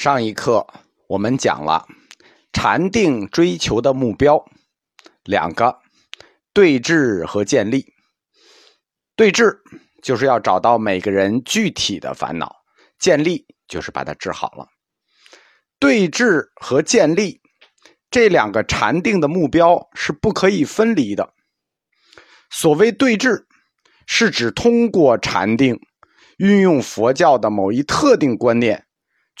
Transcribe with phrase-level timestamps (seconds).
[0.00, 0.66] 上一课
[1.08, 1.86] 我们讲了
[2.54, 4.42] 禅定追求的目标
[5.24, 5.78] 两个：
[6.54, 7.84] 对治和建立。
[9.14, 9.60] 对治
[10.02, 12.50] 就是要找到每个人具体的烦恼，
[12.98, 14.68] 建立就是把它治好了。
[15.78, 17.42] 对治和建立
[18.10, 21.34] 这两个禅定的目标是不可以分离的。
[22.48, 23.46] 所谓对治，
[24.06, 25.78] 是指通过禅定，
[26.38, 28.86] 运用佛教的某一特定观念。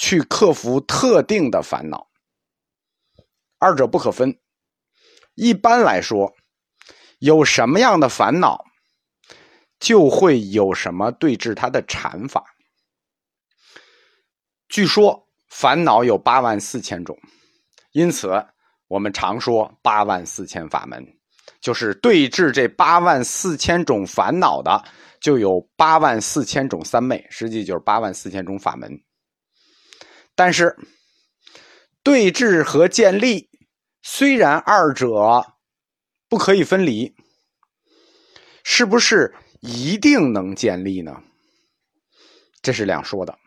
[0.00, 2.08] 去克服特定的烦恼，
[3.58, 4.34] 二者不可分。
[5.34, 6.32] 一般来说，
[7.18, 8.64] 有什么样的烦恼，
[9.78, 12.42] 就会有什么对治它的禅法。
[14.70, 17.14] 据说烦恼有八万四千种，
[17.92, 18.42] 因此
[18.88, 21.06] 我们常说八万四千法门，
[21.60, 24.82] 就是对治这八万四千种烦恼的，
[25.20, 28.90] 就有八万四千种三昧，实际就是八万四千种法门。
[30.42, 30.74] 但是，
[32.02, 33.50] 对峙和建立
[34.00, 35.44] 虽然二者
[36.30, 37.14] 不可以分离，
[38.64, 41.22] 是不是一定能建立呢？
[42.62, 43.38] 这是两说的。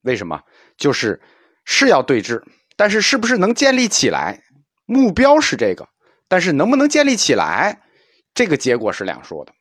[0.00, 0.40] 为什么？
[0.78, 1.20] 就是
[1.66, 2.42] 是要对峙，
[2.76, 4.42] 但是是不是能建立起来？
[4.86, 5.86] 目标是这个，
[6.28, 7.82] 但是能不能建立起来，
[8.32, 9.52] 这个结果是两说的。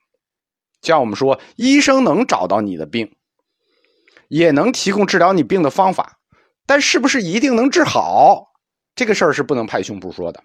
[0.81, 3.13] 像我们说，医生能找到你的病，
[4.29, 6.13] 也能提供治疗你病的方法。
[6.67, 8.43] 但是不是一定能治好？
[8.93, 10.43] 这个事儿是不能拍胸脯说的。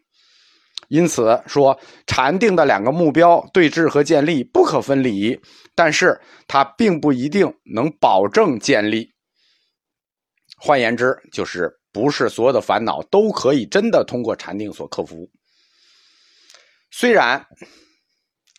[0.89, 5.39] 因此说，禅定的两个目标对峙和建立不可分离，
[5.75, 9.11] 但是它并不一定能保证建立。
[10.56, 15.28] 换言之，就是不是所有的烦恼都可以真的通过禅定所克服。
[16.91, 17.45] 虽然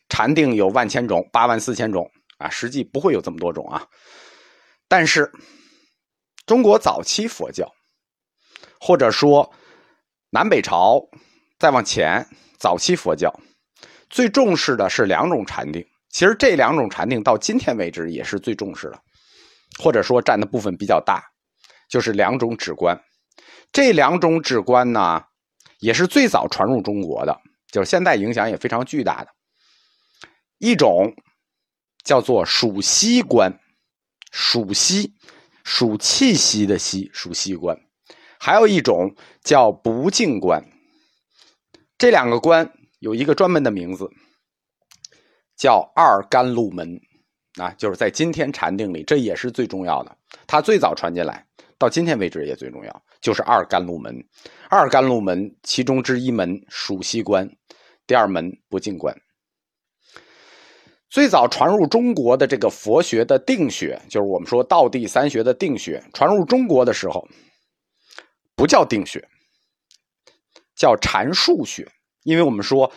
[0.09, 3.87] 禅定有万千种、八万四千种啊，实际不会有这么多种啊，
[4.87, 5.31] 但是。
[6.45, 7.71] 中国早期佛教，
[8.79, 9.53] 或者说
[10.29, 11.01] 南北朝
[11.57, 12.27] 再往前，
[12.59, 13.33] 早期佛教
[14.09, 15.85] 最重视的是两种禅定。
[16.09, 19.01] 其实这两种禅定到今天为止也是最重视的，
[19.79, 21.23] 或者说占的部分比较大，
[21.89, 23.01] 就是两种止观。
[23.71, 25.23] 这两种止观呢，
[25.79, 27.39] 也是最早传入中国的，
[27.71, 29.31] 就是现在影响也非常巨大的。
[30.59, 31.15] 一种
[32.03, 33.59] 叫做数息观，
[34.31, 35.13] 数息。
[35.63, 37.77] 属气息的息，属息关，
[38.39, 40.63] 还有一种叫不净观。
[41.97, 42.69] 这两个观
[42.99, 44.09] 有一个专门的名字，
[45.55, 46.99] 叫二甘露门
[47.55, 50.17] 啊，就是在今天禅定里，这也是最重要的。
[50.45, 51.45] 它最早传进来，
[51.77, 54.21] 到今天为止也最重要，就是二甘露门。
[54.69, 57.49] 二甘露门其中之一门属息观，
[58.05, 59.15] 第二门不净观。
[61.13, 67.23] 最早传入中国的这个佛学的定学，就是我们说道地三学的定学，传入中国的时候，
[68.55, 69.23] 不叫定学，
[70.75, 71.87] 叫禅术学。
[72.23, 72.91] 因为我们说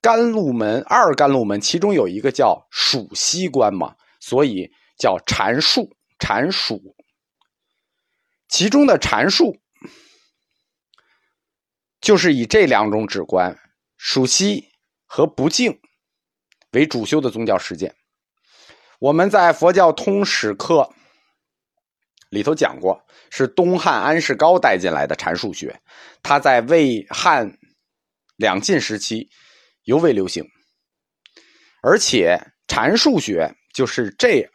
[0.00, 4.66] 甘露门二甘露门，其中有一个叫数息观嘛，所以
[4.98, 6.80] 叫禅术禅术。
[8.48, 9.54] 其中的禅术，
[12.00, 13.54] 就是以这两种止观
[13.98, 14.70] 数息
[15.04, 15.78] 和不净。
[16.72, 17.94] 为主修的宗教实践，
[18.98, 20.86] 我们在佛教通史课
[22.28, 25.80] 里头讲过，是东汉安世高带进来的禅数学，
[26.22, 27.50] 他在魏汉
[28.36, 29.30] 两晋时期
[29.84, 30.44] 尤为流行，
[31.82, 34.46] 而且禅数学就是这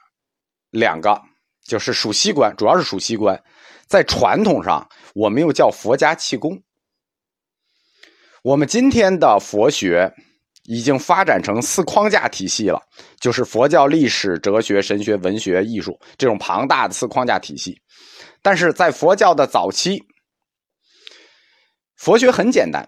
[0.69, 1.19] 两个，
[1.65, 3.43] 就是属息观，主要是属息观，
[3.87, 6.61] 在传统上我们又叫佛家气功，
[8.43, 10.13] 我们今天的佛学。
[10.63, 12.81] 已经发展成四框架体系了，
[13.19, 17.79] 就是佛教历史、哲学、神学、文学、艺术这种庞大的四框架体系。
[18.41, 20.03] 但是在佛教的早期，
[21.97, 22.87] 佛学很简单，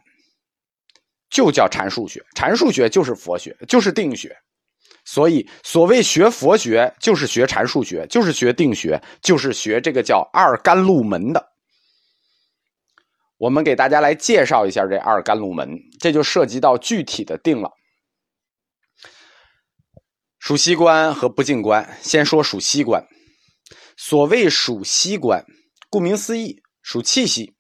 [1.30, 2.24] 就叫禅数学。
[2.36, 4.36] 禅数学就是佛学，就是定学。
[5.04, 11.55] 所以，所谓学佛学，就是学禅数学，就是学定学，就是学这个叫二甘露门的。
[13.38, 17.72] 我们给大家来介绍一下这二甘露门，这就涉及到具体的定了。
[20.40, 23.06] 属息观和不净观，先说属息观。
[23.98, 25.44] 所谓属息观，
[25.90, 27.56] 顾名思义，属气息。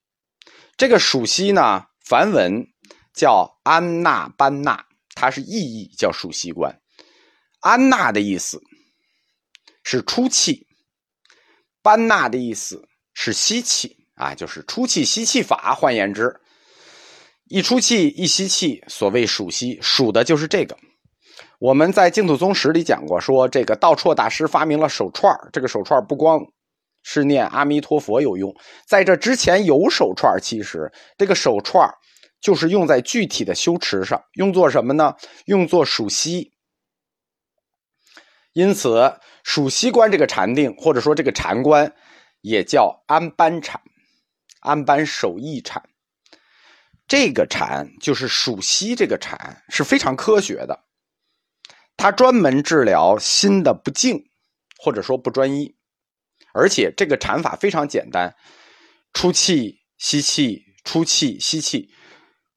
[0.77, 2.67] 这个属息呢，梵文
[3.13, 4.85] 叫安那班那，
[5.15, 6.79] 它是意义叫属息观。
[7.61, 8.61] 安那的意思
[9.83, 10.67] 是出气，
[11.81, 14.04] 班那的意思是吸气。
[14.15, 15.75] 啊，就是出气吸气法。
[15.75, 16.35] 换言之，
[17.45, 20.75] 一出气一吸气，所谓数息，数的就是这个。
[21.59, 26.39] 我们在净土宗史里讲过，说这个道绰大师发明了手串这个手串不光
[27.03, 28.53] 是念阿弥陀佛有用。
[28.87, 31.89] 在这之前有手串，其实这个手串
[32.41, 35.15] 就是用在具体的修持上，用作什么呢？
[35.45, 36.51] 用作数息。
[38.53, 39.13] 因此，
[39.43, 41.93] 数息观这个禅定，或者说这个禅观，
[42.41, 43.81] 也叫安般禅、
[44.65, 45.81] 安班守意禅。
[47.07, 50.85] 这个禅就是数息，这个禅是非常科学的，
[51.95, 54.25] 它专门治疗心的不静，
[54.77, 55.75] 或者说不专一。
[56.51, 58.35] 而且这个禅法非常简单，
[59.13, 61.93] 出气吸气，出气吸气，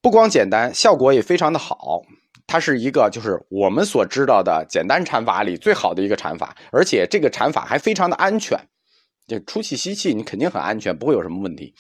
[0.00, 2.02] 不光简单，效果也非常的好。
[2.46, 8.58] 它是一个就是我们所知道的简单禅法里最好的一个禅法，而且这个禅法还非常的安全。
[9.28, 11.72] 就出气吸气，你肯定很安全，不会有什么问题。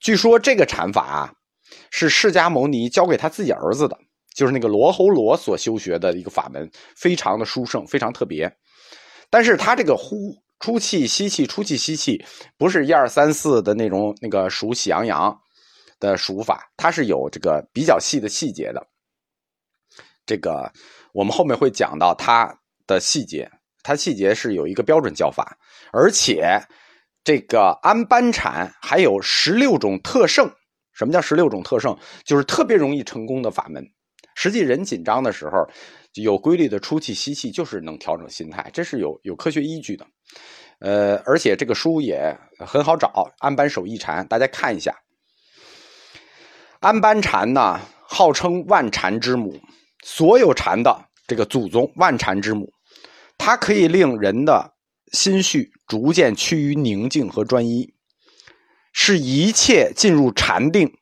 [0.00, 1.32] 据说这个禅法啊，
[1.90, 3.96] 是释迦牟尼教给他自己儿子的，
[4.34, 8.54] 就是那个罗侯罗所修学的一个法门，非常的殊胜，非常特别。
[9.30, 10.36] 但是他这个呼。
[10.62, 12.22] 出气吸气，出气吸气，
[12.58, 15.34] 不是一二三四的那种那个数喜羊羊
[15.98, 18.86] 的数法，它是有这个比较细的细节的。
[20.26, 20.70] 这个
[21.14, 22.54] 我们后面会讲到它
[22.86, 23.50] 的细节，
[23.82, 25.56] 它细节是有一个标准叫法，
[25.92, 26.60] 而且
[27.24, 30.50] 这个安班禅还有十六种特胜。
[30.92, 31.96] 什么叫十六种特胜？
[32.24, 33.84] 就是特别容易成功的法门。
[34.34, 35.66] 实际人紧张的时候。
[36.14, 40.04] 有规律的出气吸气，就是能调整心态，这是有有科学依据的。
[40.80, 44.92] 呃，而且这个书也很好找，安班守意禅，大家看一下。
[46.80, 49.56] 安班禅呢，号称万禅之母，
[50.02, 52.68] 所有禅的这个祖宗，万禅之母，
[53.40, 54.74] 它可以令人的
[55.12, 57.94] 心绪逐渐趋于宁静和专一，
[58.92, 60.92] 是一切进入禅定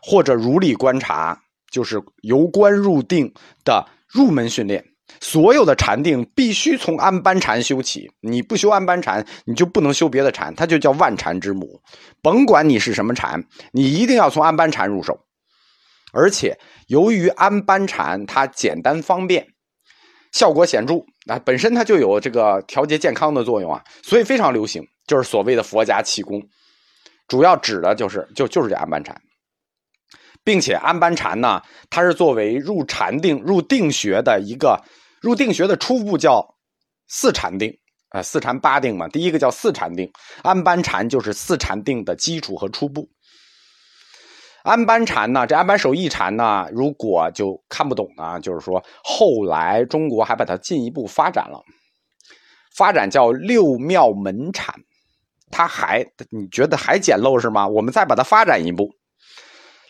[0.00, 3.86] 或者如理观察，就是由观入定的。
[4.12, 4.84] 入门训练，
[5.20, 8.10] 所有的禅定必须从安般禅修起。
[8.20, 11.80] 你不修安般禅，你就不能修别的禅，它就叫万禅之母。
[12.20, 15.26] 甭管你是什么禅，你一定要从安般禅入手。
[16.12, 16.58] 而且，
[16.88, 19.46] 由于安般禅它简单方便，
[20.32, 20.94] 效果显著，
[21.26, 26.40] 啊，本身它就有这个调节健康的作用啊，所以非常流行，就是所谓的佛家气功，
[27.26, 29.20] 主要指的就是就就是这安般禅。
[30.42, 31.60] 并且安般禅呢，
[31.90, 34.82] 它是作为入禅定、入定学的一个
[35.20, 36.56] 入定学的初步，叫
[37.08, 37.76] 四禅定
[38.08, 39.06] 啊，四禅八定嘛。
[39.08, 40.10] 第一个叫四禅定，
[40.42, 43.06] 安般禅就是四禅定的基础和初步。
[44.62, 51.62] 安般禅呢，这安般守意禅呢，如果就看不懂呢，就是说后来中国还把它进一步发展了，
[52.76, 54.74] 发展叫六妙门禅，
[55.50, 57.66] 它还你觉得还简陋是吗？
[57.66, 58.90] 我们再把它发展一步。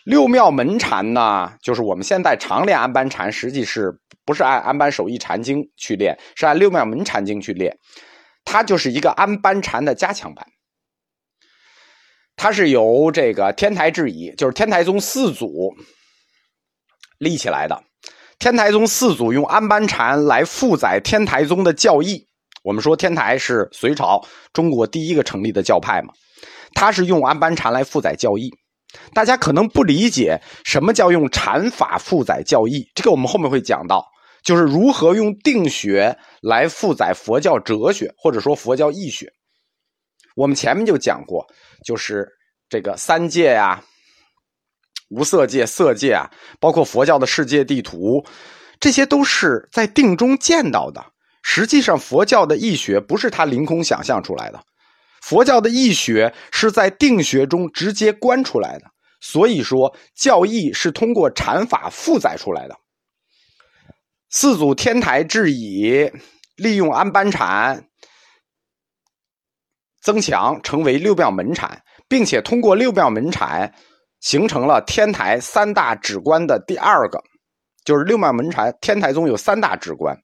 [0.03, 7.77] 六妙门禅呢，就是我们现在常练安般禅，实际是不是按安般守意禅经去练，是按六妙门禅经去练。
[8.43, 10.47] 它就是一个安般禅的加强版。
[12.35, 15.73] 它是由这个天台智仪，就是天台宗四祖
[17.19, 17.83] 立起来的。
[18.39, 22.25] 天台宗四祖用安般禅来负载天台宗的教义。
[22.63, 24.23] 我们说天台是隋朝
[24.53, 26.13] 中国第一个成立的教派嘛，
[26.73, 28.49] 他是用安般禅来负载教义。
[29.13, 34.05] 大家可能不理解什么叫用禅法负载教义，这个我们后面会讲到，
[34.43, 39.31] 就是如何用定学来负载佛教哲学，或者说佛教义学。
[40.35, 41.45] 我们前面就讲过，
[41.83, 42.27] 就是
[42.69, 43.83] 这个三界呀、
[45.09, 48.25] 无色界、色界啊，包括佛教的世界地图，
[48.79, 51.03] 这些都是在定中见到的。
[51.43, 54.63] 实际上，佛教的义学不是他凌空想象出来的。
[55.21, 58.85] 佛教的义学是在定学中直接观出来的，
[59.19, 62.75] 所以说教义是通过禅法负载出来的。
[64.29, 66.09] 四祖天台智乙
[66.55, 67.85] 利用安般禅
[70.01, 73.73] 增强，成为六妙门禅，并且通过六妙门禅
[74.19, 77.21] 形成了天台三大止观的第二个，
[77.85, 78.75] 就是六妙门禅。
[78.81, 80.17] 天台宗有三大止观，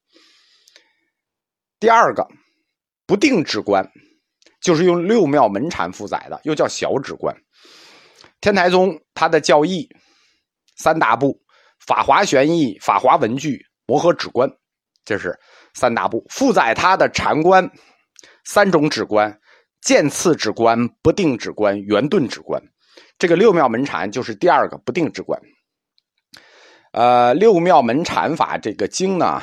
[1.80, 2.28] 第二个
[3.06, 3.90] 不定止观。
[4.60, 7.34] 就是用六妙门禅负载的，又叫小止观。
[8.42, 9.88] 天台宗它的教义
[10.78, 11.40] 三大部：
[11.86, 14.50] 法华玄义、法华文具、摩诃止观，
[15.06, 15.40] 这是
[15.76, 16.26] 三大部。
[16.30, 17.70] 负载它的禅观
[18.46, 19.40] 三种止观：
[19.88, 22.62] 渐次止观、不定止观、圆顿止观。
[23.18, 25.42] 这个六妙门禅就是第二个不定止观。
[26.92, 29.42] 呃，六妙门禅法这个经呢，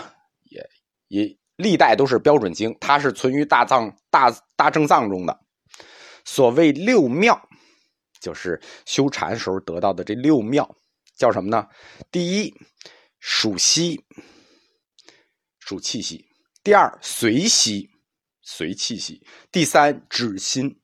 [0.50, 0.68] 也
[1.08, 1.38] 也。
[1.56, 5.40] 历代都是标准经，它是存于大藏大大正藏中的。
[6.26, 7.40] 所谓六妙，
[8.20, 10.68] 就是修禅时候得到的这六妙，
[11.16, 11.66] 叫什么呢？
[12.10, 12.52] 第一，
[13.20, 14.04] 数息，
[15.60, 16.18] 数气息；
[16.64, 17.88] 第二，随息，
[18.44, 19.26] 随气息。
[19.50, 20.78] 第三止心，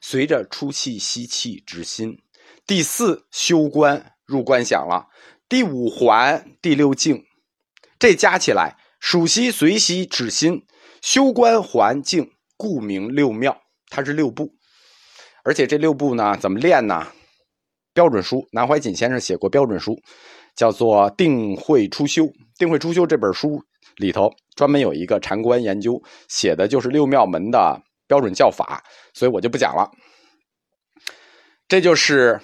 [0.00, 2.22] 随着出气吸气止心。
[2.66, 5.08] 第四修观入观想了。
[5.48, 7.24] 第五环第六静，
[7.98, 10.66] 这加起来数息随息止心
[11.00, 13.62] 修观环境，故名六妙。
[13.88, 14.52] 它是六步，
[15.44, 17.06] 而且这六步呢，怎么练呢？
[17.94, 19.96] 标准书，南怀瑾先生写过标准书，
[20.56, 22.24] 叫做《定慧初修》。
[22.58, 23.62] 《定慧初修》这本书
[23.96, 29.90] 里头专门有一个禅观研究，写的就是六妙门的标准教法，所以我就不讲了。
[31.68, 32.40] 这就是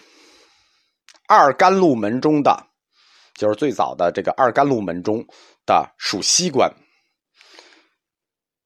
[1.29, 2.67] 二甘露门中的，
[3.35, 5.25] 就是最早的这个二甘露门中
[5.65, 6.73] 的数息观。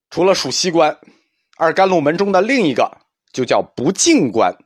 [0.09, 0.99] 除了数息观，
[1.59, 2.97] 二甘露门中的另一个
[3.33, 4.57] 就叫不净观。